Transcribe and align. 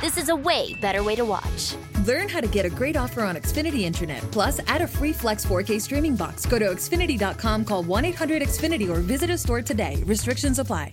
This 0.00 0.16
is 0.16 0.28
a 0.28 0.36
way 0.36 0.74
better 0.74 1.02
way 1.02 1.16
to 1.16 1.24
watch. 1.24 1.74
Learn 2.06 2.28
how 2.28 2.40
to 2.40 2.46
get 2.46 2.64
a 2.64 2.70
great 2.70 2.96
offer 2.96 3.24
on 3.24 3.34
Xfinity 3.34 3.80
Internet. 3.80 4.20
Plus, 4.30 4.60
add 4.68 4.80
a 4.80 4.86
free 4.86 5.12
Flex 5.12 5.44
4K 5.44 5.80
streaming 5.80 6.14
box. 6.14 6.46
Go 6.46 6.56
to 6.60 6.66
Xfinity.com, 6.66 7.64
call 7.64 7.82
1 7.82 8.04
800 8.04 8.42
Xfinity, 8.42 8.88
or 8.88 9.00
visit 9.00 9.28
a 9.30 9.36
store 9.36 9.60
today. 9.60 10.00
Restrictions 10.06 10.60
apply. 10.60 10.92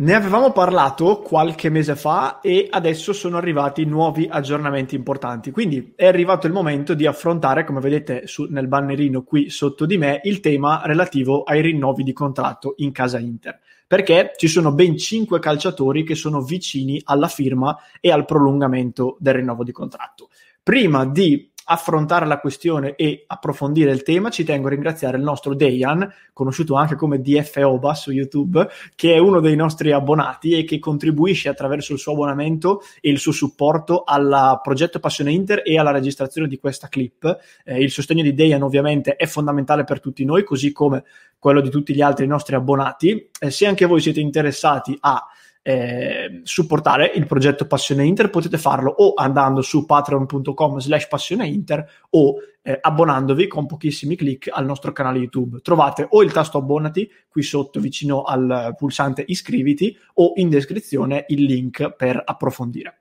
Ne 0.00 0.14
avevamo 0.14 0.52
parlato 0.52 1.18
qualche 1.18 1.70
mese 1.70 1.96
fa 1.96 2.38
e 2.40 2.68
adesso 2.70 3.12
sono 3.12 3.36
arrivati 3.36 3.84
nuovi 3.84 4.28
aggiornamenti 4.30 4.94
importanti. 4.94 5.50
Quindi 5.50 5.92
è 5.96 6.06
arrivato 6.06 6.46
il 6.46 6.52
momento 6.52 6.94
di 6.94 7.04
affrontare, 7.04 7.64
come 7.64 7.80
vedete 7.80 8.28
su, 8.28 8.44
nel 8.44 8.68
bannerino 8.68 9.24
qui 9.24 9.50
sotto 9.50 9.86
di 9.86 9.98
me, 9.98 10.20
il 10.22 10.38
tema 10.38 10.82
relativo 10.84 11.42
ai 11.42 11.62
rinnovi 11.62 12.04
di 12.04 12.12
contratto 12.12 12.74
in 12.76 12.92
casa 12.92 13.18
Inter. 13.18 13.58
Perché 13.88 14.34
ci 14.36 14.46
sono 14.46 14.70
ben 14.70 14.96
cinque 14.96 15.40
calciatori 15.40 16.04
che 16.04 16.14
sono 16.14 16.42
vicini 16.42 17.02
alla 17.04 17.26
firma 17.26 17.76
e 18.00 18.12
al 18.12 18.24
prolungamento 18.24 19.16
del 19.18 19.34
rinnovo 19.34 19.64
di 19.64 19.72
contratto. 19.72 20.28
Prima 20.62 21.06
di 21.06 21.47
affrontare 21.70 22.24
la 22.24 22.38
questione 22.38 22.94
e 22.96 23.24
approfondire 23.26 23.92
il 23.92 24.02
tema, 24.02 24.30
ci 24.30 24.42
tengo 24.42 24.68
a 24.68 24.70
ringraziare 24.70 25.18
il 25.18 25.22
nostro 25.22 25.54
Dejan, 25.54 26.10
conosciuto 26.32 26.76
anche 26.76 26.96
come 26.96 27.20
DFOBA 27.20 27.94
su 27.94 28.10
YouTube, 28.10 28.66
che 28.94 29.12
è 29.12 29.18
uno 29.18 29.40
dei 29.40 29.54
nostri 29.54 29.92
abbonati 29.92 30.52
e 30.52 30.64
che 30.64 30.78
contribuisce 30.78 31.50
attraverso 31.50 31.92
il 31.92 31.98
suo 31.98 32.12
abbonamento 32.12 32.80
e 33.02 33.10
il 33.10 33.18
suo 33.18 33.32
supporto 33.32 34.02
al 34.04 34.60
progetto 34.62 34.98
Passione 34.98 35.30
Inter 35.30 35.60
e 35.62 35.78
alla 35.78 35.90
registrazione 35.90 36.48
di 36.48 36.58
questa 36.58 36.88
clip. 36.88 37.38
Eh, 37.64 37.82
il 37.82 37.90
sostegno 37.90 38.22
di 38.22 38.32
Dejan 38.32 38.62
ovviamente 38.62 39.16
è 39.16 39.26
fondamentale 39.26 39.84
per 39.84 40.00
tutti 40.00 40.24
noi, 40.24 40.44
così 40.44 40.72
come 40.72 41.04
quello 41.38 41.60
di 41.60 41.68
tutti 41.68 41.94
gli 41.94 42.00
altri 42.00 42.26
nostri 42.26 42.54
abbonati. 42.54 43.28
Eh, 43.38 43.50
se 43.50 43.66
anche 43.66 43.84
voi 43.84 44.00
siete 44.00 44.20
interessati 44.20 44.96
a 45.00 45.22
eh, 45.62 46.40
supportare 46.44 47.12
il 47.14 47.26
progetto 47.26 47.66
Passione 47.66 48.04
Inter 48.04 48.30
potete 48.30 48.58
farlo 48.58 48.90
o 48.90 49.12
andando 49.14 49.60
su 49.60 49.84
patreon.com 49.84 50.78
slash 50.78 51.08
passione 51.08 51.64
o 52.10 52.34
eh, 52.62 52.78
abbonandovi 52.80 53.46
con 53.46 53.66
pochissimi 53.66 54.16
clic 54.16 54.48
al 54.52 54.64
nostro 54.64 54.92
canale 54.92 55.18
YouTube. 55.18 55.60
Trovate 55.60 56.06
o 56.08 56.22
il 56.22 56.32
tasto 56.32 56.58
abbonati 56.58 57.10
qui 57.28 57.42
sotto 57.42 57.80
vicino 57.80 58.22
al 58.22 58.74
pulsante 58.76 59.24
iscriviti 59.26 59.96
o 60.14 60.32
in 60.36 60.48
descrizione 60.48 61.24
il 61.28 61.44
link 61.44 61.94
per 61.96 62.22
approfondire. 62.24 63.00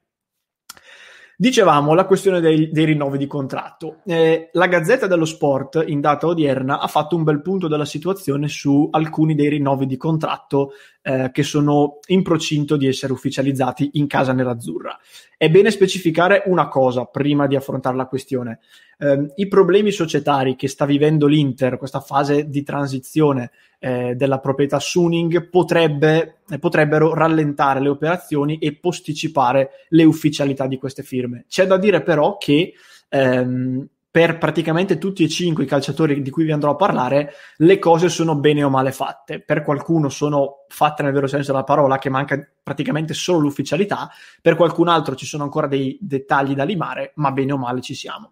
Dicevamo 1.39 1.93
la 1.93 2.07
questione 2.07 2.39
dei, 2.39 2.71
dei 2.71 2.85
rinnovi 2.85 3.19
di 3.19 3.27
contratto. 3.27 3.97
Eh, 4.07 4.49
la 4.53 4.65
Gazzetta 4.65 5.05
dello 5.05 5.23
Sport 5.23 5.83
in 5.85 6.01
data 6.01 6.25
odierna 6.25 6.79
ha 6.79 6.87
fatto 6.87 7.15
un 7.15 7.21
bel 7.21 7.43
punto 7.43 7.67
della 7.67 7.85
situazione 7.85 8.47
su 8.47 8.87
alcuni 8.89 9.35
dei 9.35 9.49
rinnovi 9.49 9.85
di 9.85 9.97
contratto 9.97 10.71
eh, 11.03 11.29
che 11.31 11.43
sono 11.43 11.99
in 12.07 12.23
procinto 12.23 12.75
di 12.75 12.87
essere 12.87 13.13
ufficializzati 13.13 13.91
in 13.93 14.07
casa 14.07 14.33
nerazzurra. 14.33 14.97
È 15.37 15.47
bene 15.47 15.69
specificare 15.69 16.41
una 16.47 16.69
cosa 16.69 17.05
prima 17.05 17.45
di 17.45 17.55
affrontare 17.55 17.95
la 17.95 18.07
questione. 18.07 18.57
Eh, 18.99 19.33
I 19.35 19.47
problemi 19.47 19.91
societari 19.91 20.55
che 20.55 20.67
sta 20.67 20.85
vivendo 20.85 21.27
l'Inter, 21.27 21.77
questa 21.77 21.99
fase 21.99 22.49
di 22.49 22.63
transizione 22.63 23.51
eh, 23.79 24.15
della 24.15 24.39
proprietà 24.39 24.79
Suning, 24.79 25.49
potrebbe, 25.49 26.39
eh, 26.49 26.57
potrebbero 26.57 27.13
rallentare 27.13 27.79
le 27.79 27.89
operazioni 27.89 28.57
e 28.57 28.75
posticipare 28.75 29.69
le 29.89 30.03
ufficialità 30.03 30.65
di 30.65 30.77
queste 30.77 31.03
firme. 31.03 31.45
C'è 31.47 31.67
da 31.67 31.77
dire 31.77 32.01
però 32.01 32.37
che 32.37 32.73
ehm, 33.09 33.87
per 34.09 34.39
praticamente 34.39 34.97
tutti 34.97 35.23
e 35.23 35.29
cinque 35.29 35.65
i 35.65 35.67
calciatori 35.67 36.23
di 36.23 36.31
cui 36.31 36.43
vi 36.43 36.51
andrò 36.51 36.71
a 36.71 36.75
parlare, 36.75 37.33
le 37.57 37.77
cose 37.77 38.09
sono 38.09 38.35
bene 38.35 38.63
o 38.63 38.69
male 38.69 38.91
fatte. 38.91 39.41
Per 39.41 39.61
qualcuno 39.61 40.09
sono 40.09 40.65
fatte 40.69 41.03
nel 41.03 41.13
vero 41.13 41.27
senso 41.27 41.51
della 41.51 41.63
parola, 41.63 41.99
che 41.99 42.09
manca 42.09 42.43
praticamente 42.63 43.13
solo 43.13 43.37
l'ufficialità, 43.37 44.09
per 44.41 44.55
qualcun 44.55 44.87
altro 44.87 45.13
ci 45.13 45.27
sono 45.27 45.43
ancora 45.43 45.67
dei 45.67 45.99
dettagli 46.01 46.55
da 46.55 46.63
limare, 46.63 47.11
ma 47.17 47.31
bene 47.31 47.51
o 47.51 47.57
male 47.57 47.81
ci 47.81 47.93
siamo. 47.93 48.31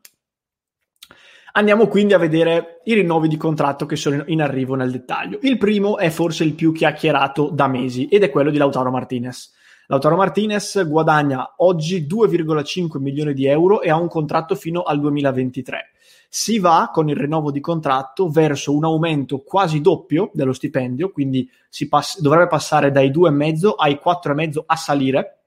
Andiamo 1.58 1.88
quindi 1.88 2.14
a 2.14 2.18
vedere 2.18 2.82
i 2.84 2.94
rinnovi 2.96 3.30
di 3.30 3.38
contratto 3.38 3.86
che 3.86 3.96
sono 3.96 4.24
in 4.28 4.42
arrivo 4.42 4.76
nel 4.76 4.92
dettaglio. 4.92 5.40
Il 5.42 5.58
primo 5.58 5.98
è 5.98 6.10
forse 6.10 6.44
il 6.44 6.54
più 6.54 6.74
chiacchierato 6.74 7.50
da 7.50 7.70
mesi 7.70 8.10
ed 8.10 8.24
è 8.24 8.30
quello 8.30 8.52
di 8.52 8.58
Lautaro 8.58 8.92
Martinez. 8.92 9.54
Lautaro 9.88 10.18
Martinez 10.18 10.86
guadagna 10.86 11.54
oggi 11.60 12.06
2,5 12.06 13.00
milioni 13.00 13.34
di 13.34 13.46
euro 13.46 13.82
e 13.82 13.90
ha 13.90 13.98
un 13.98 14.10
contratto 14.10 14.54
fino 14.56 14.82
al 14.84 15.00
2023. 15.00 15.92
Si 16.28 16.60
va 16.60 16.90
con 16.92 17.08
il 17.08 17.16
rinnovo 17.16 17.52
di 17.52 17.62
contratto 17.62 18.28
verso 18.28 18.76
un 18.76 18.84
aumento 18.84 19.40
quasi 19.40 19.80
doppio 19.80 20.32
dello 20.34 20.52
stipendio, 20.52 21.10
quindi 21.10 21.50
pass- 21.88 22.20
dovrebbe 22.20 22.48
passare 22.48 22.92
dai 22.92 23.12
2,5 23.12 23.76
ai 23.78 23.98
4,5 24.04 24.64
a 24.66 24.76
salire 24.76 25.45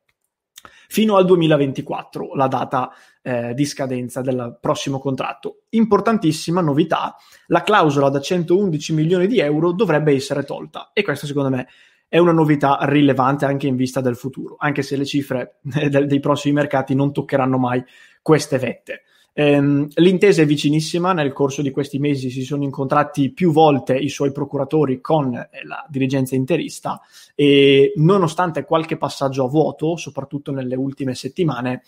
fino 0.88 1.16
al 1.16 1.26
2024, 1.26 2.34
la 2.34 2.48
data 2.48 2.90
eh, 3.22 3.52
di 3.52 3.66
scadenza 3.66 4.22
del 4.22 4.56
prossimo 4.60 4.98
contratto. 4.98 5.64
Importantissima 5.70 6.62
novità, 6.62 7.14
la 7.48 7.62
clausola 7.62 8.08
da 8.08 8.20
111 8.20 8.94
milioni 8.94 9.26
di 9.26 9.38
euro 9.38 9.72
dovrebbe 9.72 10.14
essere 10.14 10.44
tolta 10.44 10.90
e 10.94 11.02
questo 11.02 11.26
secondo 11.26 11.50
me 11.50 11.68
è 12.08 12.16
una 12.16 12.32
novità 12.32 12.78
rilevante 12.82 13.44
anche 13.44 13.66
in 13.66 13.76
vista 13.76 14.00
del 14.00 14.16
futuro, 14.16 14.56
anche 14.58 14.82
se 14.82 14.96
le 14.96 15.04
cifre 15.04 15.58
dei 15.62 16.20
prossimi 16.20 16.54
mercati 16.54 16.94
non 16.94 17.12
toccheranno 17.12 17.58
mai 17.58 17.84
queste 18.22 18.58
vette. 18.58 19.02
Ehm, 19.40 19.86
l'intesa 19.94 20.42
è 20.42 20.46
vicinissima, 20.46 21.12
nel 21.12 21.32
corso 21.32 21.62
di 21.62 21.70
questi 21.70 22.00
mesi 22.00 22.28
si 22.28 22.42
sono 22.42 22.64
incontrati 22.64 23.30
più 23.30 23.52
volte 23.52 23.96
i 23.96 24.08
suoi 24.08 24.32
procuratori 24.32 25.00
con 25.00 25.32
eh, 25.32 25.48
la 25.62 25.86
dirigenza 25.88 26.34
interista 26.34 27.00
e 27.36 27.92
nonostante 27.94 28.64
qualche 28.64 28.96
passaggio 28.96 29.44
a 29.44 29.48
vuoto, 29.48 29.96
soprattutto 29.96 30.50
nelle 30.50 30.74
ultime 30.74 31.14
settimane, 31.14 31.82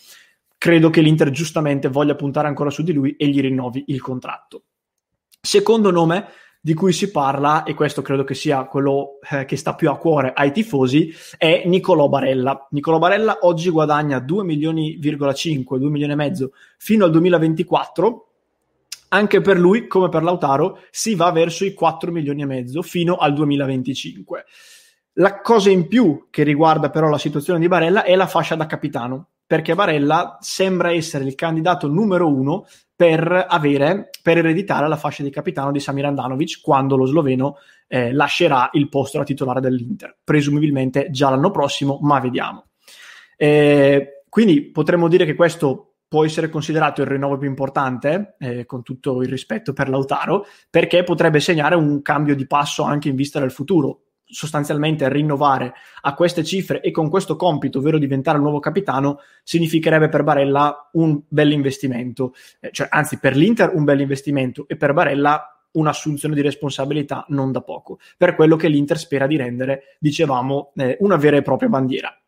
credo 0.56 0.90
che 0.90 1.00
l'Inter 1.00 1.30
giustamente 1.30 1.88
voglia 1.88 2.14
puntare 2.14 2.46
ancora 2.46 2.70
su 2.70 2.84
di 2.84 2.92
lui 2.92 3.16
e 3.16 3.26
gli 3.26 3.40
rinnovi 3.40 3.82
il 3.88 4.00
contratto. 4.00 4.62
Secondo 5.40 5.90
nome 5.90 6.26
di 6.62 6.74
cui 6.74 6.92
si 6.92 7.10
parla, 7.10 7.62
e 7.62 7.72
questo 7.72 8.02
credo 8.02 8.22
che 8.22 8.34
sia 8.34 8.64
quello 8.64 9.18
eh, 9.30 9.46
che 9.46 9.56
sta 9.56 9.74
più 9.74 9.88
a 9.88 9.96
cuore 9.96 10.32
ai 10.34 10.52
tifosi, 10.52 11.12
è 11.38 11.62
Nicolò 11.64 12.08
Barella. 12.08 12.68
Nicolò 12.72 12.98
Barella 12.98 13.38
oggi 13.42 13.70
guadagna 13.70 14.18
2 14.18 14.44
milioni,5, 14.44 15.76
2 15.76 15.90
milioni 15.90 16.12
e 16.12 16.16
mezzo 16.16 16.52
fino 16.76 17.06
al 17.06 17.10
2024. 17.12 18.26
Anche 19.12 19.40
per 19.40 19.58
lui, 19.58 19.86
come 19.86 20.08
per 20.08 20.22
Lautaro, 20.22 20.80
si 20.90 21.14
va 21.14 21.32
verso 21.32 21.64
i 21.64 21.72
4 21.72 22.12
milioni 22.12 22.42
e 22.42 22.46
mezzo 22.46 22.82
fino 22.82 23.16
al 23.16 23.32
2025. 23.32 24.44
La 25.14 25.40
cosa 25.40 25.70
in 25.70 25.88
più 25.88 26.28
che 26.30 26.44
riguarda 26.44 26.90
però 26.90 27.08
la 27.08 27.18
situazione 27.18 27.58
di 27.58 27.68
Barella 27.68 28.04
è 28.04 28.14
la 28.14 28.26
fascia 28.26 28.54
da 28.54 28.66
capitano. 28.66 29.28
Perché 29.50 29.74
Barella 29.74 30.38
sembra 30.38 30.92
essere 30.92 31.24
il 31.24 31.34
candidato 31.34 31.88
numero 31.88 32.28
uno 32.28 32.66
per 32.94 33.46
avere, 33.48 34.08
per 34.22 34.38
ereditare 34.38 34.86
la 34.86 34.94
fascia 34.94 35.24
di 35.24 35.30
capitano 35.30 35.72
di 35.72 35.80
Samir 35.80 36.04
Andanovic 36.04 36.60
quando 36.62 36.94
lo 36.94 37.04
sloveno 37.04 37.56
eh, 37.88 38.12
lascerà 38.12 38.70
il 38.74 38.88
posto 38.88 39.18
da 39.18 39.24
titolare 39.24 39.60
dell'Inter, 39.60 40.18
presumibilmente 40.22 41.10
già 41.10 41.30
l'anno 41.30 41.50
prossimo, 41.50 41.98
ma 42.00 42.20
vediamo. 42.20 42.66
Eh, 43.36 44.22
quindi 44.28 44.70
potremmo 44.70 45.08
dire 45.08 45.24
che 45.24 45.34
questo 45.34 45.94
può 46.06 46.24
essere 46.24 46.48
considerato 46.48 47.00
il 47.00 47.08
rinnovo 47.08 47.36
più 47.36 47.48
importante, 47.48 48.36
eh, 48.38 48.66
con 48.66 48.84
tutto 48.84 49.20
il 49.20 49.28
rispetto 49.28 49.72
per 49.72 49.88
Lautaro, 49.88 50.46
perché 50.70 51.02
potrebbe 51.02 51.40
segnare 51.40 51.74
un 51.74 52.02
cambio 52.02 52.36
di 52.36 52.46
passo 52.46 52.84
anche 52.84 53.08
in 53.08 53.16
vista 53.16 53.40
del 53.40 53.50
futuro 53.50 54.09
sostanzialmente 54.30 55.08
rinnovare 55.08 55.72
a 56.02 56.14
queste 56.14 56.44
cifre 56.44 56.80
e 56.80 56.90
con 56.90 57.08
questo 57.08 57.36
compito, 57.36 57.78
ovvero 57.78 57.98
diventare 57.98 58.36
il 58.36 58.42
nuovo 58.42 58.60
capitano, 58.60 59.20
significherebbe 59.42 60.08
per 60.08 60.22
Barella 60.22 60.88
un 60.92 61.20
bel 61.28 61.52
investimento, 61.52 62.34
eh, 62.60 62.70
cioè, 62.72 62.88
anzi 62.90 63.18
per 63.18 63.36
l'Inter 63.36 63.72
un 63.74 63.84
bel 63.84 64.00
investimento 64.00 64.66
e 64.68 64.76
per 64.76 64.92
Barella 64.92 65.54
un'assunzione 65.72 66.34
di 66.34 66.40
responsabilità 66.40 67.24
non 67.28 67.52
da 67.52 67.62
poco, 67.62 67.98
per 68.16 68.34
quello 68.34 68.56
che 68.56 68.68
l'Inter 68.68 68.98
spera 68.98 69.26
di 69.26 69.36
rendere, 69.36 69.96
dicevamo, 69.98 70.72
eh, 70.76 70.96
una 71.00 71.16
vera 71.16 71.36
e 71.36 71.42
propria 71.42 71.68
bandiera. 71.68 72.19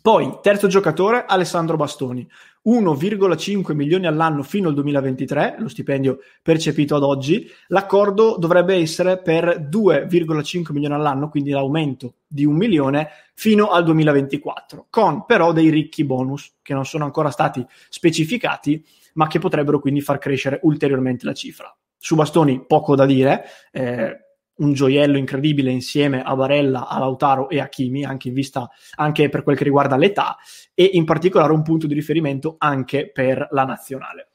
Poi, 0.00 0.38
terzo 0.40 0.68
giocatore, 0.68 1.24
Alessandro 1.26 1.76
Bastoni, 1.76 2.26
1,5 2.66 3.74
milioni 3.74 4.06
all'anno 4.06 4.42
fino 4.42 4.68
al 4.68 4.74
2023, 4.74 5.56
lo 5.58 5.68
stipendio 5.68 6.20
percepito 6.40 6.94
ad 6.94 7.02
oggi. 7.02 7.50
L'accordo 7.68 8.36
dovrebbe 8.38 8.76
essere 8.76 9.20
per 9.20 9.66
2,5 9.68 10.72
milioni 10.72 10.94
all'anno, 10.94 11.28
quindi 11.28 11.50
l'aumento 11.50 12.14
di 12.26 12.44
un 12.44 12.56
milione 12.56 13.08
fino 13.34 13.70
al 13.70 13.84
2024, 13.84 14.86
con 14.88 15.24
però 15.26 15.52
dei 15.52 15.68
ricchi 15.68 16.04
bonus 16.04 16.58
che 16.62 16.74
non 16.74 16.86
sono 16.86 17.04
ancora 17.04 17.30
stati 17.30 17.64
specificati, 17.88 18.84
ma 19.14 19.26
che 19.26 19.40
potrebbero 19.40 19.80
quindi 19.80 20.00
far 20.00 20.18
crescere 20.18 20.60
ulteriormente 20.62 21.26
la 21.26 21.34
cifra. 21.34 21.76
Su 21.96 22.14
Bastoni 22.14 22.64
poco 22.64 22.94
da 22.94 23.04
dire, 23.04 23.44
eh, 23.72 24.27
un 24.58 24.72
gioiello 24.72 25.18
incredibile 25.18 25.70
insieme 25.70 26.22
a 26.22 26.34
Barella, 26.36 26.88
a 26.88 26.98
Lautaro 26.98 27.48
e 27.48 27.60
a 27.60 27.68
Kimi, 27.68 28.04
anche 28.04 28.28
in 28.28 28.34
vista 28.34 28.70
anche 28.96 29.28
per 29.28 29.42
quel 29.42 29.56
che 29.56 29.64
riguarda 29.64 29.96
l'età, 29.96 30.36
e 30.74 30.90
in 30.92 31.04
particolare 31.04 31.52
un 31.52 31.62
punto 31.62 31.86
di 31.86 31.94
riferimento 31.94 32.56
anche 32.58 33.10
per 33.10 33.48
la 33.50 33.64
nazionale. 33.64 34.28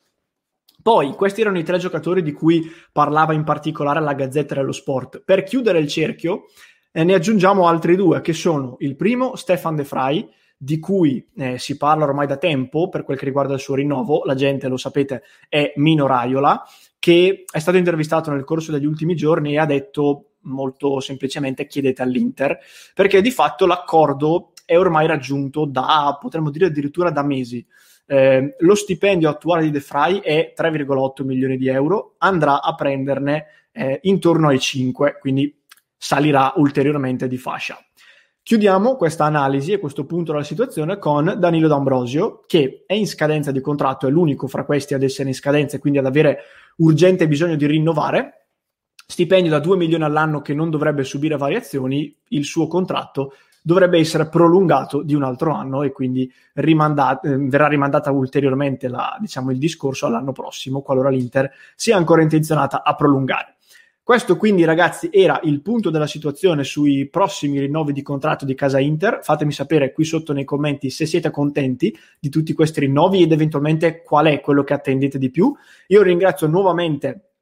Poi, 0.81 1.11
questi 1.11 1.39
erano 1.39 1.59
i 1.59 1.63
tre 1.63 1.77
giocatori 1.77 2.21
di 2.21 2.33
cui 2.33 2.69
parlava 2.91 3.31
in 3.31 3.45
particolare 3.45 4.01
la 4.01 4.13
Gazzetta 4.13 4.55
dello 4.55 4.73
Sport. 4.73 5.21
Per 5.23 5.43
chiudere 5.43 5.79
il 5.79 5.87
cerchio, 5.87 6.47
eh, 6.91 7.05
ne 7.05 7.13
aggiungiamo 7.13 7.67
altri 7.67 7.95
due, 7.95 8.19
che 8.19 8.33
sono 8.33 8.75
il 8.79 8.97
primo, 8.97 9.37
Stefan 9.37 9.75
De 9.75 9.85
Frey, 9.85 10.29
di 10.57 10.79
cui 10.79 11.25
eh, 11.37 11.57
si 11.57 11.77
parla 11.77 12.03
ormai 12.03 12.27
da 12.27 12.37
tempo 12.37 12.89
per 12.89 13.03
quel 13.03 13.17
che 13.17 13.25
riguarda 13.25 13.53
il 13.53 13.59
suo 13.59 13.75
rinnovo. 13.75 14.23
La 14.25 14.35
gente, 14.35 14.67
lo 14.67 14.77
sapete, 14.77 15.23
è 15.47 15.73
Mino 15.77 16.05
Raiola, 16.05 16.61
che 17.03 17.43
è 17.51 17.59
stato 17.59 17.75
intervistato 17.75 18.31
nel 18.31 18.45
corso 18.45 18.71
degli 18.71 18.85
ultimi 18.85 19.13
giorni 19.13 19.51
e 19.51 19.59
ha 19.59 19.65
detto 19.65 20.35
molto 20.43 21.01
semplicemente 21.01 21.67
chiedete 21.67 22.01
all'Inter, 22.01 22.57
perché 22.93 23.21
di 23.21 23.29
fatto 23.29 23.65
l'accordo 23.65 24.53
è 24.63 24.77
ormai 24.77 25.05
raggiunto 25.05 25.65
da, 25.65 26.17
potremmo 26.17 26.49
dire 26.49 26.67
addirittura 26.67 27.09
da 27.11 27.21
mesi. 27.21 27.67
Eh, 28.05 28.55
lo 28.57 28.75
stipendio 28.75 29.27
attuale 29.27 29.63
di 29.63 29.71
De 29.71 29.81
Frey 29.81 30.19
è 30.19 30.53
3,8 30.57 31.25
milioni 31.25 31.57
di 31.57 31.67
euro, 31.67 32.15
andrà 32.19 32.61
a 32.61 32.73
prenderne 32.73 33.47
eh, 33.73 33.99
intorno 34.03 34.47
ai 34.47 34.59
5, 34.61 35.17
quindi 35.19 35.53
salirà 35.97 36.53
ulteriormente 36.55 37.27
di 37.27 37.37
fascia. 37.37 37.77
Chiudiamo 38.41 38.95
questa 38.95 39.25
analisi 39.25 39.73
e 39.73 39.79
questo 39.79 40.05
punto 40.05 40.31
della 40.31 40.43
situazione 40.43 40.97
con 40.97 41.35
Danilo 41.37 41.67
D'Ambrosio, 41.67 42.43
che 42.45 42.83
è 42.85 42.93
in 42.93 43.07
scadenza 43.07 43.51
di 43.51 43.59
contratto, 43.59 44.07
è 44.07 44.09
l'unico 44.09 44.47
fra 44.47 44.63
questi 44.63 44.93
ad 44.93 45.03
essere 45.03 45.27
in 45.29 45.35
scadenza 45.35 45.75
e 45.75 45.79
quindi 45.79 45.99
ad 45.99 46.05
avere 46.05 46.39
urgente 46.77 47.27
bisogno 47.27 47.55
di 47.55 47.65
rinnovare. 47.65 48.47
Stipendio 49.05 49.51
da 49.51 49.59
2 49.59 49.77
milioni 49.77 50.03
all'anno 50.03 50.41
che 50.41 50.53
non 50.53 50.69
dovrebbe 50.69 51.03
subire 51.03 51.37
variazioni, 51.37 52.15
il 52.29 52.45
suo 52.45 52.67
contratto 52.67 53.33
dovrebbe 53.65 53.97
essere 53.97 54.27
prolungato 54.27 55.01
di 55.03 55.15
un 55.15 55.23
altro 55.23 55.53
anno 55.53 55.83
e 55.83 55.91
quindi 55.91 56.31
rimanda- 56.55 57.19
eh, 57.21 57.37
verrà 57.37 57.67
rimandata 57.67 58.11
ulteriormente 58.11 58.89
la, 58.89 59.15
diciamo, 59.19 59.51
il 59.51 59.57
discorso 59.57 60.05
all'anno 60.05 60.33
prossimo, 60.33 60.81
qualora 60.81 61.09
l'Inter 61.09 61.49
sia 61.75 61.95
ancora 61.95 62.21
intenzionata 62.21 62.83
a 62.83 62.93
prolungare. 62.93 63.52
Questo 64.05 64.35
quindi 64.35 64.65
ragazzi 64.65 65.07
era 65.13 65.39
il 65.43 65.61
punto 65.61 65.89
della 65.89 66.07
situazione 66.07 66.65
sui 66.65 67.07
prossimi 67.07 67.61
rinnovi 67.61 67.93
di 67.93 68.01
contratto 68.01 68.43
di 68.43 68.53
casa 68.53 68.77
Inter. 68.77 69.19
Fatemi 69.23 69.53
sapere 69.53 69.93
qui 69.93 70.03
sotto 70.03 70.33
nei 70.33 70.43
commenti 70.43 70.89
se 70.89 71.05
siete 71.05 71.31
contenti 71.31 71.97
di 72.19 72.27
tutti 72.27 72.51
questi 72.51 72.81
rinnovi 72.81 73.21
ed 73.21 73.31
eventualmente 73.31 74.01
qual 74.01 74.25
è 74.25 74.41
quello 74.41 74.65
che 74.65 74.73
attendete 74.73 75.17
di 75.17 75.29
più. 75.31 75.55
Io 75.87 76.01
ringrazio 76.01 76.47
nuovamente 76.47 77.32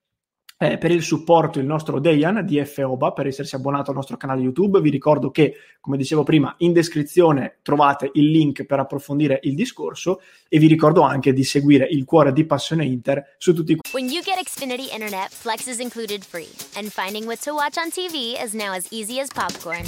eh, 0.61 0.77
per 0.77 0.91
il 0.91 1.01
supporto 1.01 1.57
il 1.57 1.65
nostro 1.65 1.99
Dejan 1.99 2.45
di 2.45 2.63
FOBA 2.63 3.13
per 3.13 3.25
essersi 3.25 3.55
abbonato 3.55 3.89
al 3.89 3.95
nostro 3.95 4.15
canale 4.15 4.41
YouTube. 4.41 4.79
Vi 4.79 4.91
ricordo 4.91 5.31
che, 5.31 5.55
come 5.79 5.97
dicevo 5.97 6.21
prima, 6.21 6.53
in 6.59 6.71
descrizione 6.71 7.57
trovate 7.63 8.11
il 8.13 8.29
link 8.29 8.65
per 8.65 8.77
approfondire 8.79 9.39
il 9.43 9.55
discorso 9.55 10.21
e 10.47 10.59
vi 10.59 10.67
ricordo 10.67 11.01
anche 11.01 11.33
di 11.33 11.43
seguire 11.43 11.87
il 11.89 12.05
cuore 12.05 12.31
di 12.31 12.45
Passione 12.45 12.85
Inter 12.85 13.35
su 13.39 13.55
tutti 13.55 13.71
i 13.71 13.79
When 13.91 14.05
you 14.05 14.21
get 14.21 14.37
Xfinity 14.43 14.93
Internet, 14.93 15.31
Flex 15.31 15.65
is 15.65 15.79
included 15.79 16.23
free, 16.23 16.49
and 16.75 16.91
finding 16.91 17.25
what 17.25 17.39
to 17.41 17.53
watch 17.53 17.77
on 17.77 17.89
TV 17.89 18.39
is 18.39 18.53
now 18.53 18.71
as 18.73 18.85
easy 18.91 19.19
as 19.19 19.29
popcorn. 19.33 19.83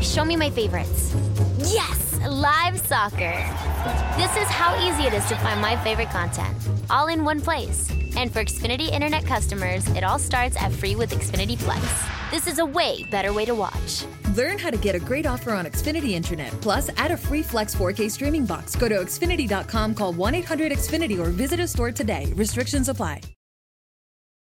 Show 0.00 0.24
me 0.24 0.36
my 0.36 0.50
favorites. 0.50 1.14
Yes, 1.58 2.18
live 2.26 2.80
soccer. 2.80 3.36
This 4.16 4.34
is 4.38 4.48
how 4.48 4.74
easy 4.80 5.06
it 5.06 5.12
is 5.12 5.26
to 5.26 5.36
find 5.36 5.60
my 5.60 5.76
favorite 5.84 6.10
content, 6.10 6.56
all 6.88 7.08
in 7.08 7.24
one 7.24 7.40
place. 7.42 7.88
And 8.18 8.32
for 8.32 8.44
Xfinity 8.44 8.90
Internet 8.90 9.26
customers, 9.26 9.86
it 9.90 10.02
all 10.02 10.18
starts 10.18 10.56
at 10.60 10.72
free 10.72 10.96
with 10.96 11.10
Xfinity 11.12 11.56
Flex. 11.56 11.84
This 12.32 12.46
is 12.52 12.58
a 12.58 12.66
way 12.66 13.04
better 13.10 13.32
way 13.32 13.44
to 13.44 13.54
watch. 13.54 14.04
Learn 14.34 14.58
how 14.58 14.70
to 14.70 14.76
get 14.76 14.94
a 14.96 14.98
great 14.98 15.24
offer 15.24 15.52
on 15.52 15.66
Xfinity 15.66 16.10
Internet. 16.10 16.60
Plus, 16.60 16.90
add 16.96 17.12
a 17.12 17.16
free 17.16 17.42
Flex 17.42 17.74
4K 17.76 18.10
streaming 18.10 18.44
box. 18.44 18.74
Go 18.74 18.88
to 18.88 18.96
Xfinity.com, 18.96 19.94
call 19.94 20.12
1 20.12 20.34
800 20.34 20.72
Xfinity, 20.72 21.18
or 21.18 21.30
visit 21.30 21.60
a 21.60 21.68
store 21.68 21.92
today. 21.92 22.32
Restrictions 22.34 22.88
apply. 22.88 23.20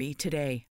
Today. 0.00 0.69